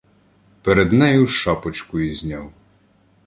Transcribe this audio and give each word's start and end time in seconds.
Пред 0.63 0.91
нею 0.91 1.27
шапочку 1.27 1.99
ізняв: 1.99 2.53